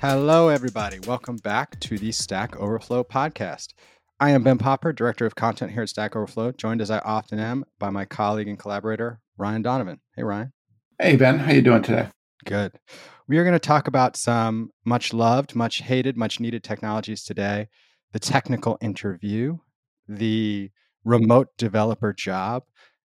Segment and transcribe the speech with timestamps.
[0.00, 1.00] Hello, everybody.
[1.00, 3.74] Welcome back to the Stack Overflow podcast.
[4.20, 7.40] I am Ben Popper, Director of Content here at Stack Overflow, joined as I often
[7.40, 9.98] am by my colleague and collaborator, Ryan Donovan.
[10.14, 10.52] Hey, Ryan.
[11.00, 11.40] Hey, Ben.
[11.40, 12.06] How are you doing today?
[12.44, 12.78] Good.
[13.26, 17.66] We are going to talk about some much loved, much hated, much needed technologies today
[18.12, 19.58] the technical interview,
[20.06, 20.70] the
[21.04, 22.62] remote developer job,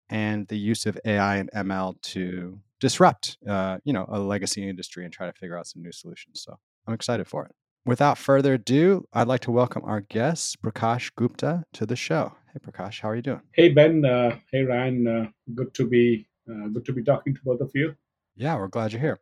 [0.09, 5.04] and the use of AI and ML to disrupt, uh, you know, a legacy industry
[5.04, 6.41] and try to figure out some new solutions.
[6.45, 7.52] So I'm excited for it.
[7.86, 12.34] Without further ado, I'd like to welcome our guest, Prakash Gupta, to the show.
[12.54, 13.41] Hey, Prakash, how are you doing?
[13.54, 14.04] Hey, Ben.
[14.04, 15.08] Uh, hey, Ryan.
[15.08, 17.95] Uh, good to be uh, good to be talking to both of you.
[18.36, 19.20] Yeah, we're glad you're here.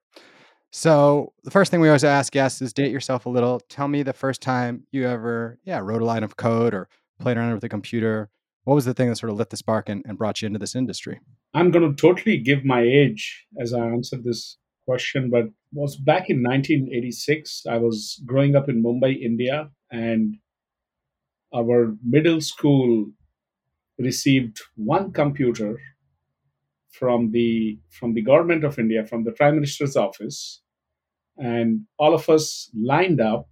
[0.71, 3.61] So the first thing we always ask guests is date yourself a little.
[3.69, 6.89] Tell me the first time you ever, yeah, wrote a line of code or
[7.19, 8.29] played around with a computer.
[8.65, 10.59] What was the thing that sort of lit the spark and, and brought you into
[10.59, 11.19] this industry?
[11.53, 16.29] I'm going to totally give my age as I answer this question, but was back
[16.29, 17.65] in 1986.
[17.67, 20.35] I was growing up in Mumbai, India, and
[21.53, 23.07] our middle school
[23.97, 25.79] received one computer
[26.91, 30.61] from the from the government of India, from the Prime Minister's office,
[31.37, 33.49] and all of us lined up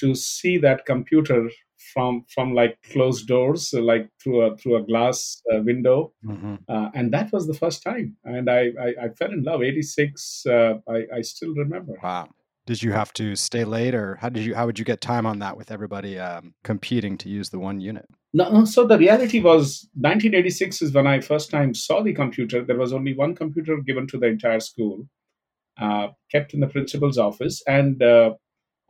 [0.00, 1.48] to see that computer
[1.92, 6.56] from from like closed doors, so like through a through a glass uh, window, mm-hmm.
[6.68, 9.62] uh, and that was the first time, and I I, I fell in love.
[9.62, 11.94] Eighty six, uh, I I still remember.
[12.02, 12.28] Wow.
[12.66, 15.26] Did you have to stay late, or how did you how would you get time
[15.26, 18.06] on that with everybody um, competing to use the one unit?
[18.32, 22.62] No, so the reality was 1986 is when I first time saw the computer.
[22.62, 25.08] There was only one computer given to the entire school,
[25.80, 28.34] uh, kept in the principal's office, and uh,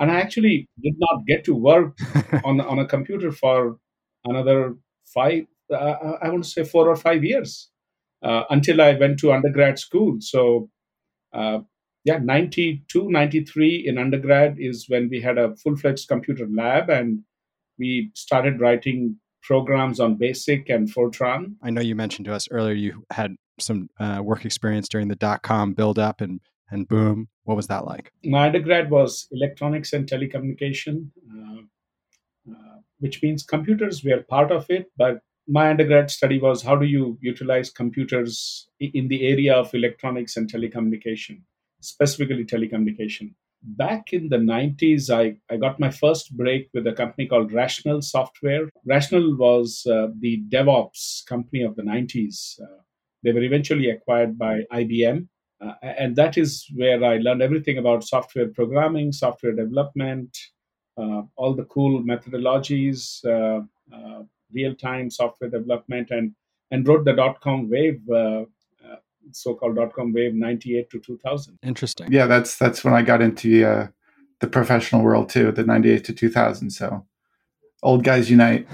[0.01, 1.97] and I actually did not get to work
[2.45, 3.79] on on a computer for
[4.25, 4.77] another
[5.15, 5.45] five.
[5.73, 7.71] Uh, I want to say four or five years
[8.25, 10.17] uh, until I went to undergrad school.
[10.21, 10.69] So
[11.33, 11.61] uh,
[12.05, 17.21] yeah 92 93 in undergrad is when we had a full-fledged computer lab and
[17.79, 22.75] we started writing programs on basic and fortran i know you mentioned to us earlier
[22.75, 27.57] you had some uh, work experience during the dot-com build up and and boom what
[27.57, 31.61] was that like my undergrad was electronics and telecommunication uh,
[32.51, 36.87] uh, which means computers were part of it but my undergrad study was how do
[36.87, 41.41] you utilize computers in the area of electronics and telecommunication
[41.81, 43.35] specifically telecommunication.
[43.63, 48.01] Back in the 90s, I, I got my first break with a company called Rational
[48.01, 48.71] Software.
[48.87, 52.61] Rational was uh, the DevOps company of the 90s.
[52.61, 52.83] Uh,
[53.23, 55.29] they were eventually acquired by IBM.
[55.61, 60.37] Uh, and that is where I learned everything about software programming, software development,
[60.97, 63.63] uh, all the cool methodologies, uh,
[63.95, 64.23] uh,
[64.53, 66.35] real time software development, and,
[66.71, 68.01] and wrote the dot com wave
[69.33, 72.13] so-called dot-com wave 98 to 2000 interesting.
[72.13, 73.89] Yeah that's that's when i got into uh,
[74.41, 77.07] the professional world too the 98 to 2000 so
[77.83, 78.67] old guys unite.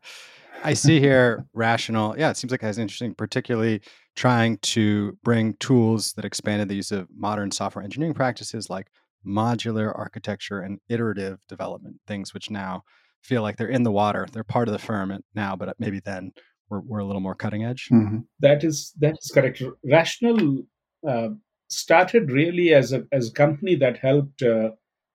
[0.64, 2.16] I see here rational.
[2.18, 3.82] Yeah it seems like it's interesting particularly
[4.14, 8.88] trying to bring tools that expanded the use of modern software engineering practices like
[9.26, 12.82] modular architecture and iterative development things which now
[13.22, 16.32] feel like they're in the water they're part of the firm now but maybe then
[16.72, 17.88] we're, we're a little more cutting edge.
[17.92, 18.20] Mm-hmm.
[18.40, 19.62] That is that is correct.
[19.84, 20.62] Rational
[21.06, 21.28] uh,
[21.68, 24.70] started really as a as a company that helped uh,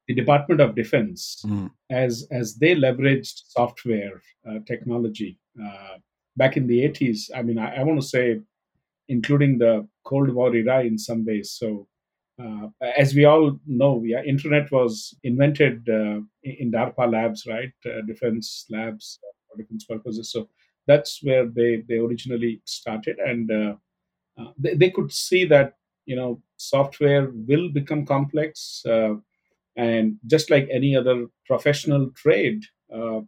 [0.08, 1.70] the Department of Defense mm.
[1.90, 5.96] as as they leveraged software uh, technology uh,
[6.38, 7.20] back in the 80s.
[7.36, 8.40] I mean, I, I want to say,
[9.10, 11.52] including the Cold War era in some ways.
[11.52, 11.88] So.
[12.40, 17.72] Uh, as we all know, yeah, internet was invented uh, in DARPA labs, right?
[18.06, 19.18] defense labs
[19.50, 20.32] for defense purposes.
[20.32, 20.48] So
[20.88, 23.76] that's where they they originally started, and uh,
[24.40, 25.76] uh, they, they could see that
[26.06, 29.16] you know software will become complex, uh,
[29.76, 32.64] and just like any other professional trade,
[32.94, 33.20] uh,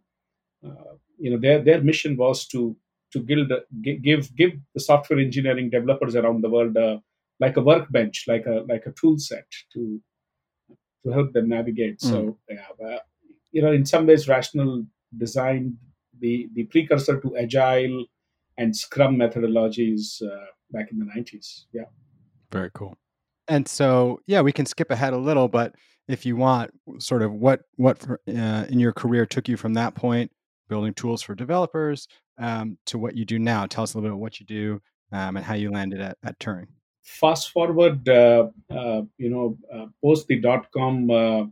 [0.66, 2.76] uh, you know their their mission was to
[3.12, 3.52] to build
[3.82, 6.98] give give the software engineering developers around the world uh,
[7.38, 10.00] like a workbench, like a like a tool set to
[11.04, 11.98] to help them navigate.
[12.00, 12.10] Mm.
[12.10, 12.98] So yeah,
[13.52, 14.84] you know, in some ways, rational
[15.16, 15.76] design
[16.20, 18.04] the, the precursor to agile
[18.58, 21.84] and scrum methodologies uh, back in the 90s yeah
[22.52, 22.96] very cool
[23.48, 25.74] and so yeah we can skip ahead a little but
[26.08, 29.94] if you want sort of what what uh, in your career took you from that
[29.94, 30.30] point
[30.68, 32.06] building tools for developers
[32.40, 34.80] um, to what you do now tell us a little bit what you do
[35.12, 36.66] um, and how you landed at, at turing
[37.02, 41.44] fast forward uh, uh, you know uh, post the dot-com uh,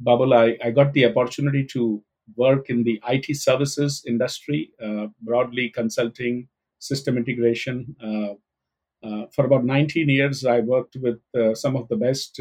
[0.00, 2.02] bubble I, I got the opportunity to
[2.36, 6.48] work in the IT services industry, uh, broadly consulting,
[6.80, 7.94] system integration.
[8.02, 8.34] Uh,
[9.32, 11.20] for about 19 years, I worked with
[11.54, 12.40] some of the best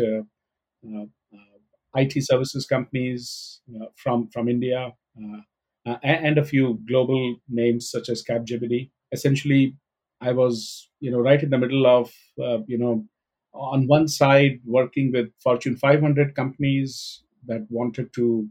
[1.96, 3.62] IT services companies
[3.96, 4.92] from from India,
[5.86, 8.90] uh, and a few global names such as Capgemini.
[9.12, 9.76] Essentially,
[10.22, 12.12] I was you know right in the middle of
[12.42, 13.06] uh, you know
[13.54, 18.48] on one side working with Fortune 500 companies that wanted to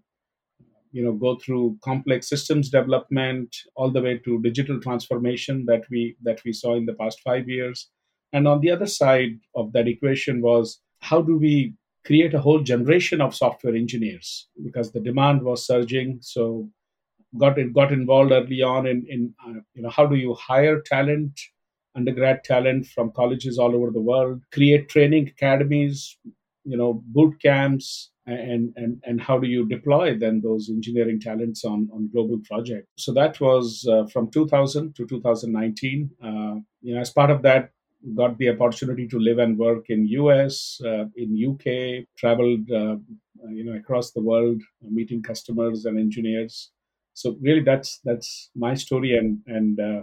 [0.92, 6.16] you know go through complex systems development all the way to digital transformation that we
[6.22, 7.88] that we saw in the past 5 years
[8.32, 11.74] and on the other side of that equation was how do we
[12.06, 16.68] create a whole generation of software engineers because the demand was surging so
[17.38, 21.40] got got involved early on in in uh, you know how do you hire talent
[21.96, 26.18] undergrad talent from colleges all over the world, create training academies,
[26.64, 31.64] you know, boot camps, and and and how do you deploy then those engineering talents
[31.64, 32.88] on on global projects?
[32.96, 36.10] So that was uh, from 2000 to 2019.
[36.22, 37.70] Uh, you know, as part of that,
[38.14, 42.96] got the opportunity to live and work in US, uh, in UK, traveled uh,
[43.50, 46.70] you know across the world, meeting customers and engineers.
[47.14, 50.02] So really, that's that's my story, and and uh,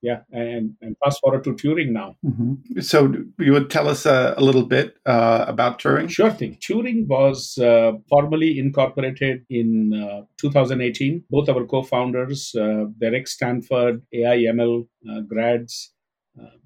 [0.00, 2.16] yeah, and, and fast forward to Turing now.
[2.24, 2.80] Mm-hmm.
[2.80, 6.08] So you would tell us uh, a little bit uh, about Turing?
[6.08, 6.56] Sure thing.
[6.60, 11.24] Turing was uh, formally incorporated in uh, 2018.
[11.30, 15.92] Both our co-founders, uh, they're ex-Stanford AI ML uh, grads.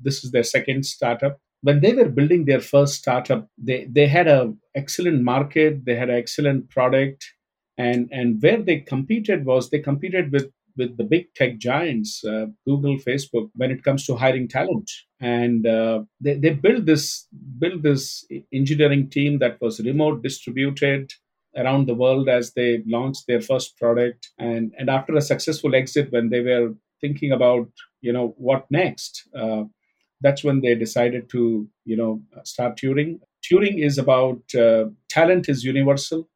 [0.02, 1.38] this is their second startup.
[1.62, 6.10] When they were building their first startup, they, they had an excellent market, they had
[6.10, 7.24] an excellent product,
[7.78, 12.46] and and where they competed was they competed with with the big tech giants, uh,
[12.66, 14.90] Google, Facebook, when it comes to hiring talent.
[15.20, 17.26] And uh, they, they built this
[17.58, 21.10] built this engineering team that was remote distributed
[21.56, 24.30] around the world as they launched their first product.
[24.38, 27.68] And and after a successful exit, when they were thinking about
[28.00, 29.64] you know what next, uh,
[30.20, 33.20] that's when they decided to you know start Turing.
[33.42, 36.28] Turing is about uh, talent is universal,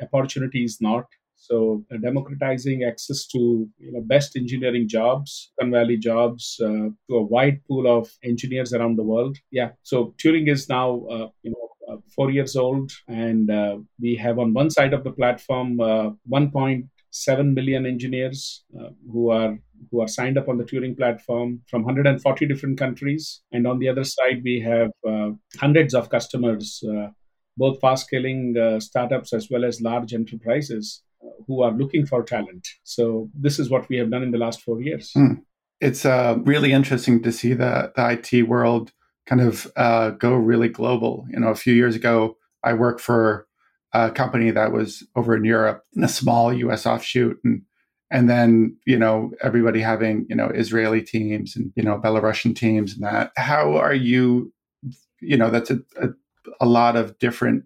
[0.00, 1.04] opportunity is not
[1.42, 7.16] so uh, democratizing access to you know, best engineering jobs, Silicon Valley jobs, uh, to
[7.16, 9.36] a wide pool of engineers around the world.
[9.50, 9.70] Yeah.
[9.82, 14.38] So Turing is now uh, you know uh, four years old, and uh, we have
[14.38, 18.64] on one side of the platform uh, 1.7 million engineers
[19.10, 19.58] who are
[19.90, 23.88] who are signed up on the Turing platform from 140 different countries, and on the
[23.88, 24.92] other side we have
[25.58, 26.84] hundreds of customers
[27.56, 31.02] both fast scaling uh, startups as well as large enterprises
[31.46, 32.66] who are looking for talent.
[32.84, 35.12] So this is what we have done in the last four years.
[35.16, 35.42] Mm.
[35.80, 38.92] It's uh, really interesting to see the, the IT world
[39.26, 41.26] kind of uh, go really global.
[41.30, 43.46] You know, a few years ago, I worked for
[43.92, 46.86] a company that was over in Europe in a small U.S.
[46.86, 47.62] offshoot, and
[48.10, 52.94] and then you know everybody having you know Israeli teams and you know Belarusian teams
[52.94, 53.32] and that.
[53.36, 54.52] How are you?
[55.20, 56.08] You know, that's a a,
[56.60, 57.64] a lot of different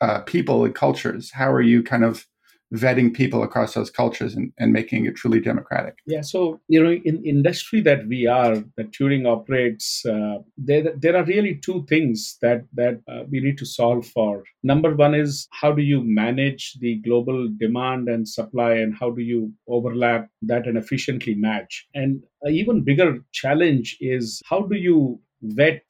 [0.00, 1.30] uh, people and cultures.
[1.32, 2.26] How are you kind of
[2.74, 5.98] vetting people across those cultures and, and making it truly democratic.
[6.06, 11.16] Yeah, so you know, in industry that we are, that Turing operates, uh, there there
[11.16, 14.44] are really two things that that uh, we need to solve for.
[14.62, 19.22] Number one is how do you manage the global demand and supply, and how do
[19.22, 21.86] you overlap that and efficiently match?
[21.94, 25.84] And an even bigger challenge is how do you vet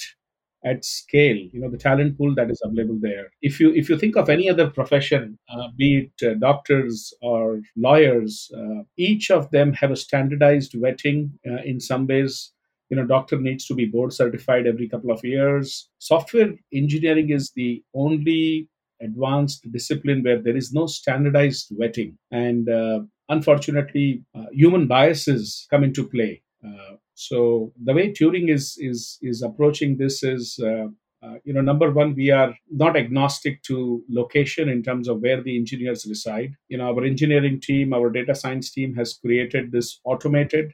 [0.67, 3.27] at scale you know the talent pool that is available there.
[3.43, 7.61] If you if you think of any other profession uh, be it uh, doctors or
[7.77, 12.53] lawyers uh, each of them have a standardized vetting uh, in some ways.
[12.91, 15.89] You know doctor needs to be board certified every couple of years.
[15.99, 18.69] Software engineering is the only
[19.03, 22.15] advanced discipline where there is no standardized vetting.
[22.31, 28.77] And uh, unfortunately uh, human biases come into play uh, so the way Turing is
[28.79, 30.59] is is approaching this is.
[30.59, 30.89] Uh,
[31.23, 35.43] uh, you know, number one, we are not agnostic to location in terms of where
[35.43, 36.55] the engineers reside.
[36.69, 40.73] You know, our engineering team, our data science team has created this automated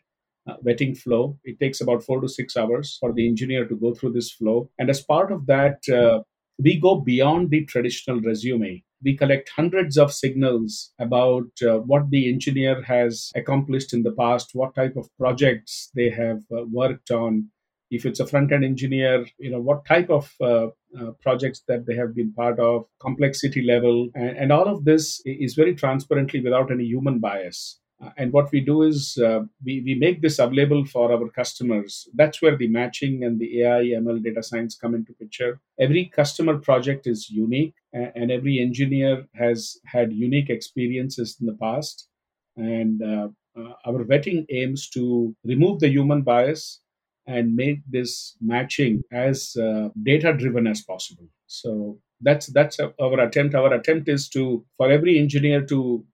[0.48, 1.38] uh, vetting flow.
[1.44, 4.68] It takes about four to six hours for the engineer to go through this flow.
[4.78, 6.22] And as part of that, uh,
[6.58, 12.32] we go beyond the traditional resume we collect hundreds of signals about uh, what the
[12.32, 17.49] engineer has accomplished in the past, what type of projects they have uh, worked on.
[17.90, 20.68] If it's a front end engineer, you know what type of uh,
[20.99, 25.21] uh projects that they have been part of, complexity level, and, and all of this
[25.26, 27.80] is very transparently without any human bias.
[28.02, 32.09] Uh, and what we do is uh, we, we make this available for our customers.
[32.14, 35.61] That's where the matching and the AI, ML, data science come into picture.
[35.78, 42.08] Every customer project is unique, and every engineer has had unique experiences in the past.
[42.56, 46.80] And uh, uh, our vetting aims to remove the human bias
[47.26, 51.28] and make this matching as uh, data driven as possible.
[51.46, 53.54] So that's that's our attempt.
[53.54, 56.04] Our attempt is to for every engineer to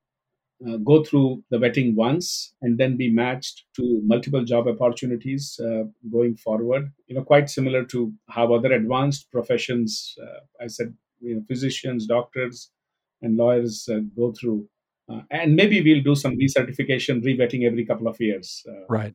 [0.66, 5.84] uh, go through the vetting once and then be matched to multiple job opportunities uh,
[6.10, 6.90] going forward.
[7.06, 12.06] You know, quite similar to how other advanced professions, uh, I said, you know, physicians,
[12.06, 12.70] doctors,
[13.22, 14.68] and lawyers uh, go through.
[15.10, 18.62] Uh, and maybe we'll do some recertification, revetting every couple of years.
[18.68, 18.86] Uh.
[18.88, 19.14] right.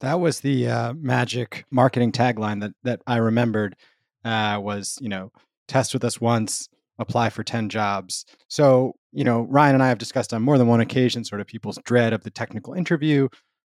[0.00, 3.76] That was the magic marketing tagline that that I remembered.
[4.24, 5.30] was you know,
[5.68, 6.68] test with us once,
[6.98, 8.24] apply for 10 jobs.
[8.48, 11.46] So, you know, Ryan and I have discussed on more than one occasion sort of
[11.46, 13.28] people's dread of the technical interview,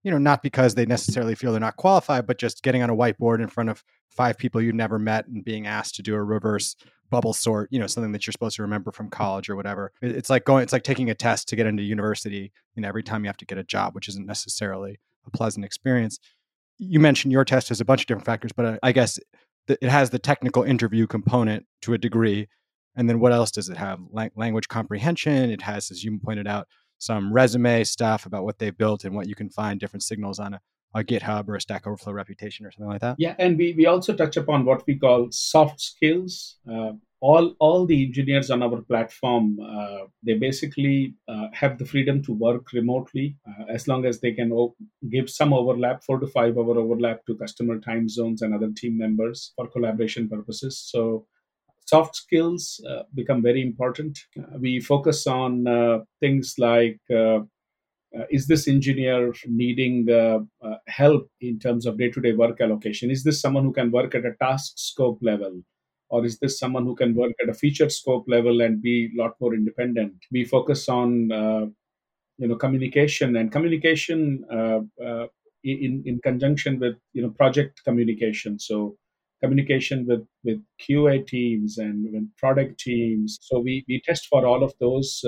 [0.02, 2.96] you know, not because they necessarily feel they're not qualified, but just getting on a
[2.96, 6.22] whiteboard in front of five people you've never met and being asked to do a
[6.22, 6.76] reverse
[7.10, 9.12] bubble sort, you know, something that you're supposed to remember from mm.
[9.12, 9.92] college or whatever.
[10.02, 13.02] It's like going, it's like taking a test to get into university, you know, every
[13.02, 16.18] time you have to get a job, which isn't necessarily a pleasant experience.
[16.78, 19.18] You mentioned your test has a bunch of different factors, but uh, I guess
[19.68, 22.48] it has the technical interview component to a degree
[22.98, 24.00] and then what else does it have?
[24.34, 25.50] language comprehension.
[25.50, 26.66] It has, as you pointed out,
[26.98, 30.54] some resume stuff about what they built and what you can find different signals on
[30.54, 30.60] a,
[30.94, 33.16] a GitHub or a Stack Overflow reputation or something like that.
[33.18, 36.56] Yeah, and we, we also touch upon what we call soft skills.
[36.70, 42.22] Uh, all all the engineers on our platform uh, they basically uh, have the freedom
[42.22, 44.76] to work remotely uh, as long as they can o-
[45.10, 48.96] give some overlap four to five hour overlap to customer time zones and other team
[48.96, 51.26] members for collaboration purposes so
[51.86, 54.18] soft skills uh, become very important.
[54.38, 55.64] Uh, we focus on
[56.20, 57.00] things like
[58.16, 60.40] uh, uh, is this engineer needing uh,
[60.86, 63.10] help in terms of day to day work allocation?
[63.10, 65.62] Is this someone who can work at a task scope level?
[66.10, 69.22] Or is this someone who can work at a feature scope level and be a
[69.22, 70.14] lot more independent?
[70.32, 71.30] We focus on
[72.38, 74.44] you know communication and communication
[75.64, 78.58] in in conjunction with you know project communication.
[78.58, 78.96] So
[79.42, 83.38] communication with with QA teams and with product teams.
[83.42, 85.22] So we we test for all of those,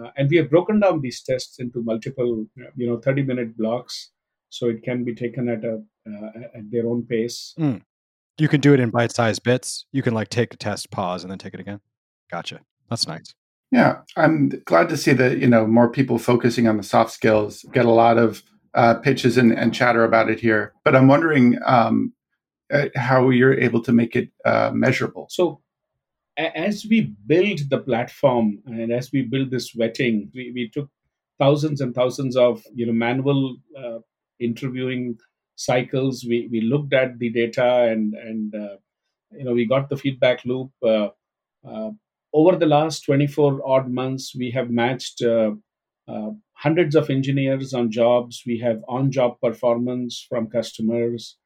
[0.00, 4.10] uh, and we have broken down these tests into multiple, you know, thirty minute blocks,
[4.48, 7.54] so it can be taken at a uh, at their own pace.
[7.58, 7.82] Mm.
[8.38, 9.86] You can do it in bite sized bits.
[9.92, 11.80] You can like take a test, pause, and then take it again.
[12.30, 12.60] Gotcha.
[12.90, 13.34] That's nice.
[13.72, 17.64] Yeah, I'm glad to see that you know more people focusing on the soft skills.
[17.72, 18.42] Get a lot of
[18.74, 20.74] uh, pitches and, and, chatter about it here.
[20.84, 22.12] But I'm wondering, um,
[22.72, 25.28] uh, how you're able to make it uh, measurable.
[25.30, 25.60] So,
[26.38, 30.88] as we build the platform and as we build this vetting, we, we took
[31.38, 33.98] thousands and thousands of you know manual uh,
[34.40, 35.18] interviewing
[35.56, 36.24] cycles.
[36.28, 38.76] We we looked at the data and and uh,
[39.32, 40.70] you know we got the feedback loop.
[40.82, 41.08] Uh,
[41.66, 41.90] uh,
[42.32, 45.22] over the last 24 odd months, we have matched
[46.58, 48.42] hundreds of engineers on jobs.
[48.46, 51.36] We have on-job performance from customers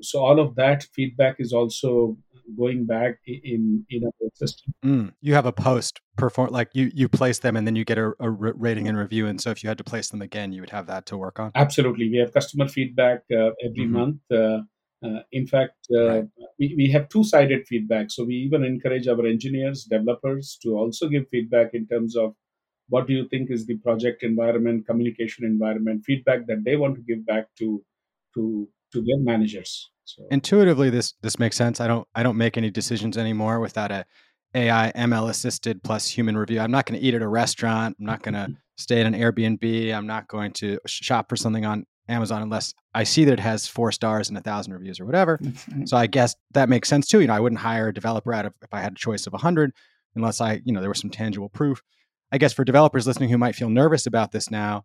[0.00, 2.16] so all of that feedback is also
[2.56, 4.74] going back in in our system.
[4.84, 7.98] Mm, you have a post perform like you you place them and then you get
[7.98, 9.26] a, a, rating and review.
[9.26, 11.38] And so if you had to place them again, you would have that to work
[11.38, 11.52] on.
[11.54, 13.92] Absolutely, we have customer feedback uh, every mm-hmm.
[13.92, 14.20] month.
[14.30, 14.60] Uh,
[15.04, 16.24] uh, in fact, uh, right.
[16.58, 18.10] we, we have two sided feedback.
[18.10, 22.34] So we even encourage our engineers, developers to also give feedback in terms of
[22.88, 27.00] what do you think is the project environment, communication environment, feedback that they want to
[27.02, 27.82] give back to
[28.34, 29.90] to to their managers.
[30.04, 30.24] So.
[30.30, 31.80] Intuitively, this this makes sense.
[31.80, 34.04] I don't I don't make any decisions anymore without a
[34.54, 36.60] AI ML assisted plus human review.
[36.60, 37.96] I'm not going to eat at a restaurant.
[37.98, 38.52] I'm not going to mm-hmm.
[38.76, 39.94] stay at an Airbnb.
[39.94, 43.66] I'm not going to shop for something on Amazon unless I see that it has
[43.66, 45.38] four stars and a thousand reviews or whatever.
[45.84, 47.20] So I guess that makes sense too.
[47.20, 49.34] You know, I wouldn't hire a developer out of if I had a choice of
[49.34, 49.72] a hundred
[50.14, 51.80] unless I, you know, there was some tangible proof.
[52.30, 54.84] I guess for developers listening who might feel nervous about this now,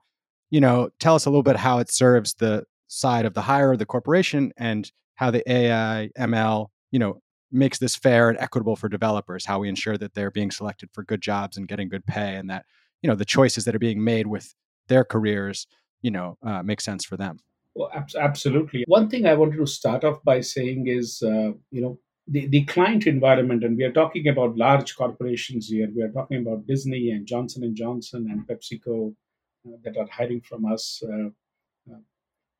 [0.50, 3.74] you know, tell us a little bit how it serves the side of the hire
[3.74, 7.20] of the corporation and how the AI ML, you know,
[7.52, 11.04] makes this fair and equitable for developers, how we ensure that they're being selected for
[11.04, 12.66] good jobs and getting good pay and that,
[13.02, 14.54] you know, the choices that are being made with
[14.88, 15.68] their careers,
[16.02, 17.40] you know, uh, make sense for them.
[17.76, 18.84] Well, absolutely.
[18.88, 22.66] One thing I wanted to start off by saying is, uh, you know, the, the
[22.66, 25.90] client environment, and we are talking about large corporations here.
[25.96, 29.14] We are talking about Disney and Johnson and Johnson and PepsiCo
[29.66, 31.02] uh, that are hiring from us.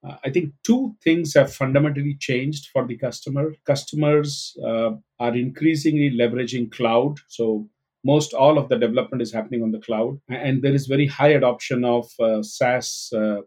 [0.06, 3.54] Uh, I think two things have fundamentally changed for the customer.
[3.66, 7.18] Customers uh, are increasingly leveraging cloud.
[7.28, 7.68] So
[8.04, 11.30] most all of the development is happening on the cloud, and there is very high
[11.30, 13.42] adoption of uh, SaaS uh,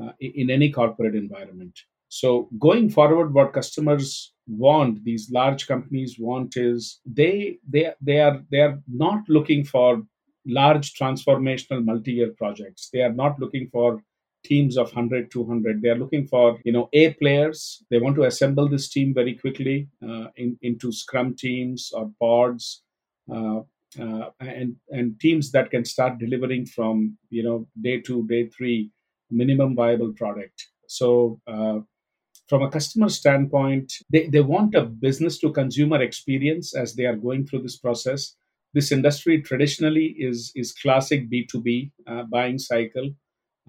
[0.00, 1.78] uh, in any corporate environment.
[2.08, 8.42] So going forward, what customers want, these large companies want, is they they they are
[8.50, 10.02] they are not looking for
[10.46, 12.90] large transformational multi-year projects.
[12.92, 14.02] They are not looking for
[14.46, 18.24] teams of 100 200 they are looking for you know a players they want to
[18.30, 22.82] assemble this team very quickly uh, in, into scrum teams or pods
[23.32, 23.60] uh,
[24.00, 28.90] uh, and and teams that can start delivering from you know day two, day three,
[29.30, 30.66] minimum viable product.
[30.88, 31.80] So uh,
[32.48, 37.16] from a customer standpoint, they, they want a business to consumer experience as they are
[37.16, 38.36] going through this process.
[38.72, 43.10] This industry traditionally is, is classic B2B uh, buying cycle.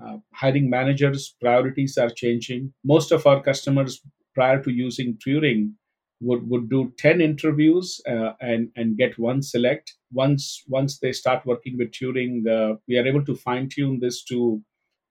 [0.03, 2.73] Uh, hiring managers' priorities are changing.
[2.83, 4.01] Most of our customers,
[4.35, 5.73] prior to using Turing,
[6.19, 9.93] would, would do 10 interviews uh, and, and get one select.
[10.11, 14.23] Once, once they start working with Turing, uh, we are able to fine tune this
[14.25, 14.61] to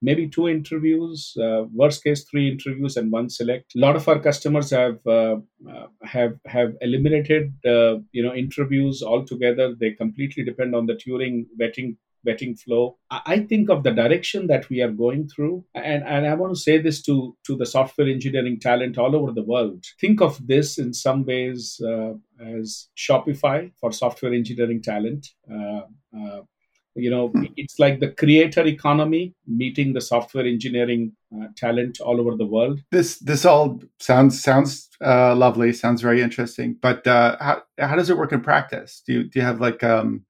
[0.01, 3.73] maybe two interviews, uh, worst case three interviews and one select.
[3.75, 5.37] A lot of our customers have uh,
[5.69, 9.75] uh, have have eliminated you know interviews altogether.
[9.75, 12.97] They completely depend on the Turing vetting vetting flow.
[13.09, 16.59] I think of the direction that we are going through, and, and I want to
[16.59, 19.85] say this to, to the software engineering talent all over the world.
[19.99, 25.27] Think of this in some ways uh, as Shopify for software engineering talent.
[25.51, 25.81] Uh,
[26.17, 26.41] uh,
[26.97, 27.43] you know hmm.
[27.55, 32.81] it's like the creator economy meeting the software engineering uh, talent all over the world
[32.91, 38.09] this this all sounds sounds uh, lovely sounds very interesting but uh, how, how does
[38.09, 40.25] it work in practice do you do you have like um,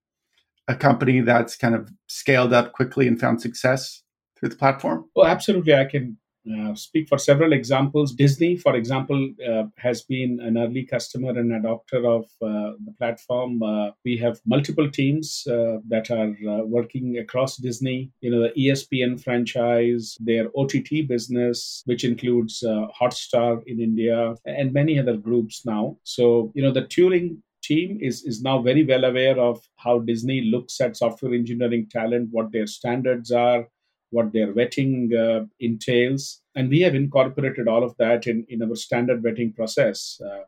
[0.68, 4.04] a company that's kind of scaled up quickly and found success
[4.38, 6.18] through the platform oh absolutely i can
[6.56, 8.14] uh, speak for several examples.
[8.14, 13.62] Disney, for example, uh, has been an early customer and adopter of uh, the platform.
[13.62, 18.12] Uh, we have multiple teams uh, that are uh, working across Disney.
[18.22, 25.00] You know, the ESPN franchise, their OTT business, which includes Hotstar in India, and many
[25.00, 25.98] other groups now.
[26.04, 30.42] So, you know, the Turing team is, is now very well aware of how Disney
[30.42, 33.68] looks at software engineering talent, what their standards are,
[34.12, 36.42] what their vetting uh, entails.
[36.56, 40.20] And we have incorporated all of that in, in our standard vetting process.
[40.26, 40.44] Uh,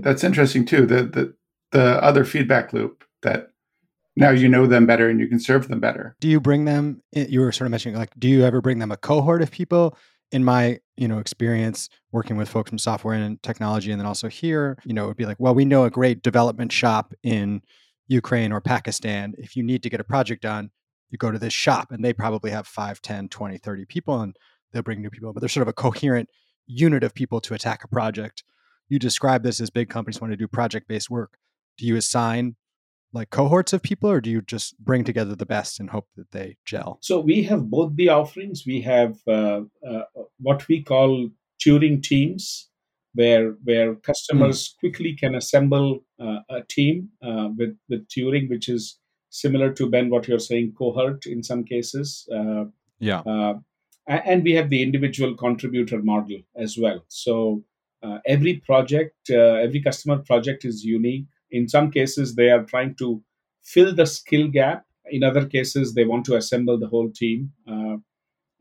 [0.00, 0.86] That's interesting too.
[0.86, 1.34] The, the
[1.70, 3.48] the other feedback loop that
[4.16, 6.16] now you know them better and you can serve them better.
[6.20, 7.02] Do you bring them?
[7.12, 9.96] You were sort of mentioning like, do you ever bring them a cohort of people?
[10.30, 14.28] In my you know experience working with folks from software and technology, and then also
[14.28, 17.62] here, you know, it would be like, well, we know a great development shop in
[18.08, 19.34] Ukraine or Pakistan.
[19.38, 20.70] If you need to get a project done,
[21.10, 24.36] you go to this shop and they probably have 5 10 20 30 people and
[24.72, 26.28] they'll bring new people but they're sort of a coherent
[26.66, 28.44] unit of people to attack a project
[28.88, 31.38] you describe this as big companies want to do project based work
[31.76, 32.56] do you assign
[33.12, 36.30] like cohorts of people or do you just bring together the best and hope that
[36.30, 40.02] they gel so we have both the offerings we have uh, uh,
[40.40, 41.28] what we call
[41.64, 42.68] turing teams
[43.14, 44.80] where where customers mm.
[44.80, 48.98] quickly can assemble uh, a team uh, with with turing which is
[49.30, 52.28] similar to Ben, what you're saying, cohort in some cases.
[52.34, 52.64] Uh,
[52.98, 53.20] yeah.
[53.20, 53.54] Uh,
[54.06, 57.04] and we have the individual contributor model as well.
[57.08, 57.62] So
[58.02, 61.26] uh, every project, uh, every customer project is unique.
[61.50, 63.22] In some cases, they are trying to
[63.62, 64.84] fill the skill gap.
[65.10, 67.52] In other cases, they want to assemble the whole team.
[67.70, 67.96] Uh,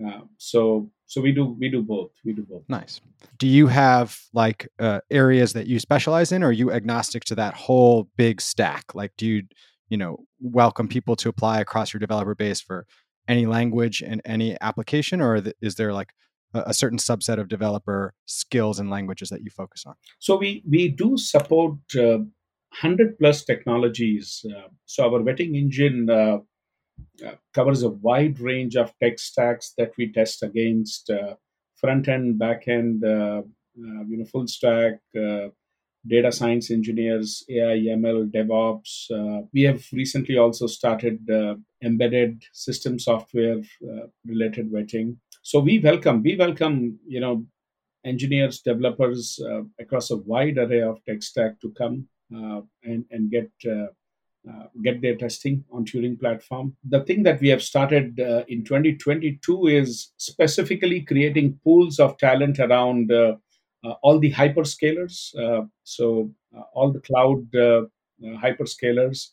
[0.06, 2.12] uh, so so we do we do both.
[2.24, 2.64] We do both.
[2.68, 3.02] Nice.
[3.38, 7.36] Do you have like uh, areas that you specialize in or are you agnostic to
[7.36, 8.94] that whole big stack?
[8.94, 9.44] Like do you
[9.90, 12.86] you know welcome people to apply across your developer base for
[13.28, 16.14] any language and any application or is there like
[16.54, 19.96] a, certain subset of developer skills and languages that you focus on?
[20.20, 22.20] So we we do support uh,
[22.82, 26.38] 100 plus technologies uh, so our vetting engine uh,
[27.26, 31.36] uh, covers a wide range of tech stacks that we test against uh,
[31.76, 33.42] front end back end uh,
[33.76, 35.00] you know full stack
[36.08, 39.48] data science engineers, AI, ML, DevOps.
[39.54, 41.20] We have recently also started
[41.84, 43.62] embedded system software
[44.26, 45.18] related vetting.
[45.42, 47.46] So we welcome we welcome you know
[48.08, 53.52] engineers, developers uh, across a wide array of tech stack to come and and get.
[54.48, 56.74] Uh, get their testing on Turing platform.
[56.88, 63.12] The thing that we have started in 2022 is specifically creating pools of talent around
[63.88, 67.46] uh, all the hyperscalers, uh, so uh, all the cloud
[68.22, 69.28] hyperscalers.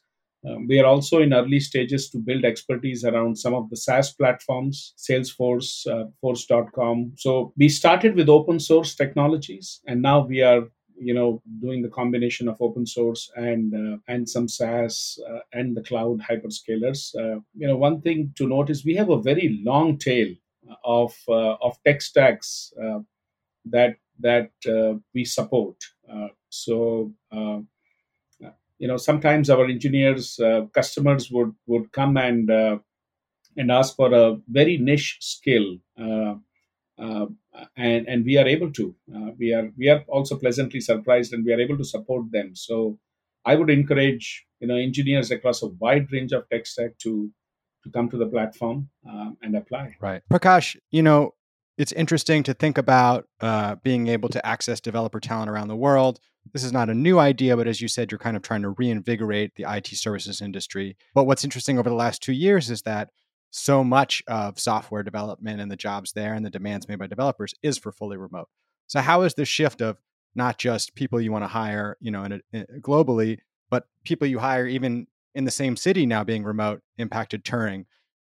[0.47, 4.13] Um, we are also in early stages to build expertise around some of the SaaS
[4.13, 7.15] platforms, Salesforce, uh, Force.com.
[7.17, 10.65] So we started with open source technologies, and now we are,
[10.97, 15.77] you know, doing the combination of open source and uh, and some SaaS uh, and
[15.77, 17.13] the cloud hyperscalers.
[17.55, 20.29] you know, one thing to note is we have a very long tail
[20.85, 22.73] of of tech stacks
[23.65, 25.77] that that uh, we support.
[26.11, 27.61] Uh, so uh,
[28.79, 30.39] you know sometimes our engineers
[30.73, 32.51] customers would would come and
[33.57, 36.35] and ask for a very niche skill uh,
[36.99, 41.45] and and we are able to uh, we are we are also pleasantly surprised and
[41.45, 42.99] we are able to support them so
[43.45, 47.31] i would encourage you know engineers across a wide range of tech stack to
[47.85, 49.95] to come to the platform um, and apply.
[50.01, 50.77] Right, Prakash.
[50.91, 51.35] You know,
[51.79, 56.19] it's interesting to think about uh, being able to access developer talent around the world.
[56.53, 58.71] This is not a new idea, but as you said, you're kind of trying to
[58.71, 60.97] reinvigorate the IT services industry.
[61.15, 63.11] But what's interesting over the last two years is that
[63.57, 67.55] so much of software development and the jobs there and the demands made by developers
[67.63, 68.49] is for fully remote.
[68.89, 69.99] So how is the shift of
[70.35, 73.39] not just people you want to hire, you know, in a, in, globally,
[73.71, 77.85] but people you hire even in the same city now being remote impacted Turing?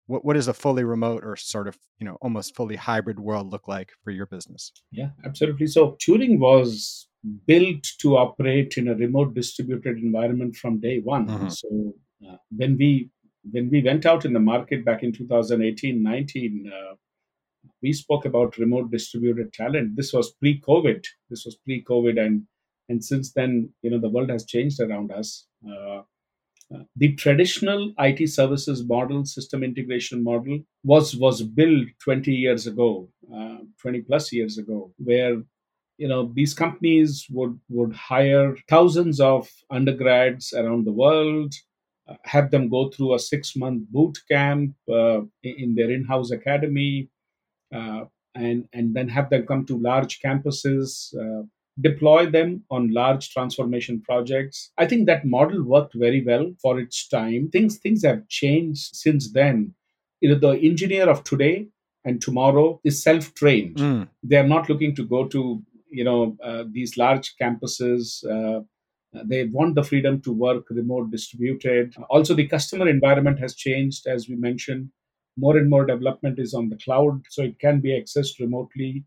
[0.06, 3.50] what what does a fully remote or sort of you know almost fully hybrid world
[3.50, 7.08] look like for your business yeah absolutely so turing was
[7.46, 11.48] built to operate in a remote distributed environment from day one mm-hmm.
[11.48, 11.92] so
[12.28, 13.10] uh, when we
[13.50, 16.94] when we went out in the market back in 2018 19 uh,
[17.82, 19.96] we spoke about remote distributed talent.
[19.96, 22.42] This was pre covid this was pre covid and
[22.88, 25.46] and since then you know the world has changed around us.
[25.68, 26.02] Uh,
[26.96, 33.58] the traditional IT services model, system integration model, was was built 20 years ago, uh,
[33.80, 35.42] 20 plus years ago, where
[35.98, 41.65] you know these companies would would hire thousands of undergrads around the world, uh,
[42.24, 47.08] have them go through a six month boot camp uh, in their in house academy,
[47.74, 51.42] uh, and and then have them come to large campuses uh,
[51.80, 54.72] deploy them on large transformation projects.
[54.78, 57.50] I think that model worked very well for its time.
[57.50, 59.74] Things things have changed since then.
[60.20, 61.68] You know, the engineer of today
[62.04, 63.76] and tomorrow is self-trained.
[63.76, 64.08] Mm.
[64.22, 68.24] They are not looking to go to you know uh, these large campuses.
[69.24, 71.94] They want the freedom to work remote distributed.
[72.10, 74.90] Also, the customer environment has changed, as we mentioned.
[75.36, 79.04] More and more development is on the cloud, so it can be accessed remotely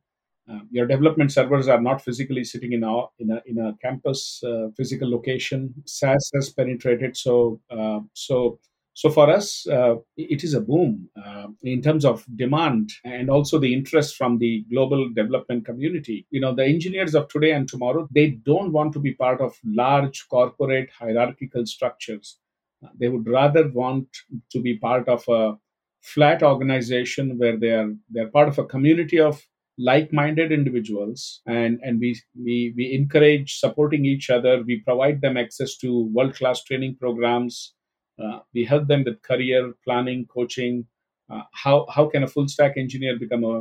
[0.50, 4.42] uh, your development servers are not physically sitting in a in a, in a campus
[4.44, 5.74] uh, physical location.
[5.86, 8.60] SaaS has penetrated, so uh, so
[9.00, 13.58] so for us, uh, it is a boom uh, in terms of demand and also
[13.58, 16.28] the interest from the global development community.
[16.32, 19.56] You know, the engineers of today and tomorrow they don't want to be part of
[19.64, 22.40] large corporate hierarchical structures.
[22.84, 24.10] Uh, they would rather want
[24.52, 25.54] to be part of a
[26.02, 29.42] flat organization where they are they're part of a community of
[29.78, 35.78] like-minded individuals and and we we we encourage supporting each other we provide them access
[35.78, 37.76] to world-class training programs
[38.24, 40.86] uh, we help them with career planning coaching.
[41.32, 43.60] Uh, how how can a full stack engineer become a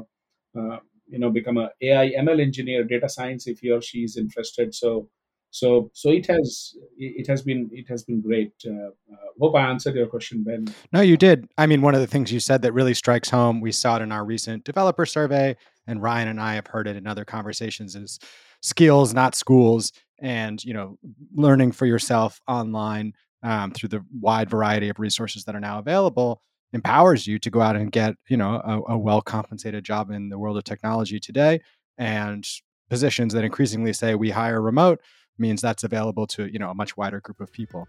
[0.58, 4.16] uh, you know become a ai ml engineer data science if he or she is
[4.16, 4.74] interested?
[4.74, 5.08] So
[5.50, 8.52] so so it has it has been it has been great.
[8.66, 10.66] Uh, uh, hope i answered your question ben.
[10.92, 11.48] No you did.
[11.56, 14.02] I mean one of the things you said that really strikes home we saw it
[14.02, 17.96] in our recent developer survey and ryan and i have heard it in other conversations
[17.96, 18.20] is
[18.62, 20.98] skills not schools and you know
[21.34, 26.42] learning for yourself online um, through the wide variety of resources that are now available
[26.72, 30.28] empowers you to go out and get you know a, a well compensated job in
[30.28, 31.60] the world of technology today
[31.96, 32.46] and
[32.90, 35.00] positions that increasingly say we hire remote
[35.38, 37.88] means that's available to you know a much wider group of people.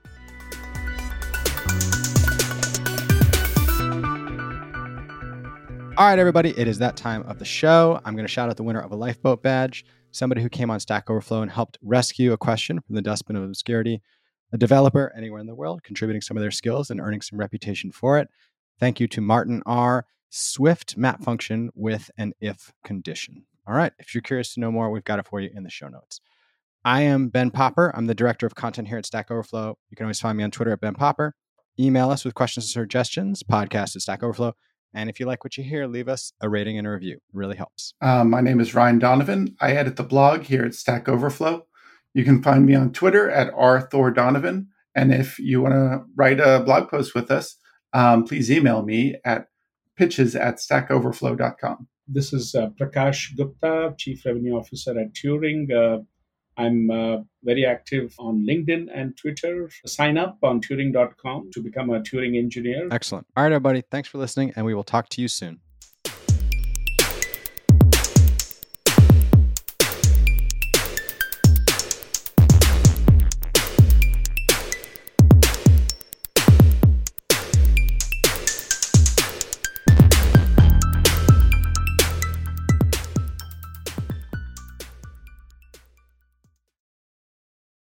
[5.97, 7.99] All right, everybody, it is that time of the show.
[8.05, 10.79] I'm going to shout out the winner of a lifeboat badge, somebody who came on
[10.79, 14.01] Stack Overflow and helped rescue a question from the dustbin of obscurity,
[14.51, 17.91] a developer anywhere in the world contributing some of their skills and earning some reputation
[17.91, 18.29] for it.
[18.79, 20.05] Thank you to Martin R.
[20.29, 23.45] Swift map function with an if condition.
[23.67, 25.69] All right, if you're curious to know more, we've got it for you in the
[25.69, 26.21] show notes.
[26.85, 27.91] I am Ben Popper.
[27.95, 29.77] I'm the director of content here at Stack Overflow.
[29.89, 31.35] You can always find me on Twitter at Ben Popper.
[31.77, 34.53] Email us with questions and suggestions, podcast at Stack Overflow.
[34.93, 37.17] And if you like what you hear, leave us a rating and a review.
[37.17, 37.93] It really helps.
[38.01, 39.55] Um, my name is Ryan Donovan.
[39.59, 41.65] I edit the blog here at Stack Overflow.
[42.13, 44.67] You can find me on Twitter at rthordonovan.
[44.95, 47.55] And if you want to write a blog post with us,
[47.93, 49.47] um, please email me at
[49.95, 51.87] pitches at stackoverflow.com.
[52.07, 55.71] This is uh, Prakash Gupta, Chief Revenue Officer at Turing.
[55.71, 56.01] Uh,
[56.57, 59.69] I'm uh, very active on LinkedIn and Twitter.
[59.85, 62.89] Sign up on Turing.com to become a Turing engineer.
[62.91, 63.27] Excellent.
[63.37, 63.81] All right, everybody.
[63.89, 65.61] Thanks for listening, and we will talk to you soon.